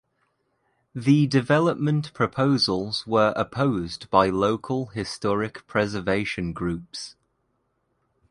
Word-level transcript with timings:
The 0.95 1.27
development 1.27 2.11
proposals 2.15 3.05
were 3.05 3.33
opposed 3.35 4.09
by 4.09 4.29
local 4.29 4.87
historic 4.87 5.67
preservation 5.67 6.53
groups. 6.53 7.15